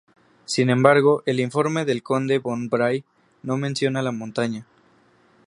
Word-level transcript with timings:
Sin 0.45 0.71
embargo, 0.71 1.21
el 1.27 1.39
informe 1.39 1.85
del 1.85 2.01
conde 2.01 2.39
von 2.39 2.69
Bray 2.69 3.03
no 3.43 3.57
menciona 3.57 4.01
la 4.01 4.11
montaña. 4.11 4.65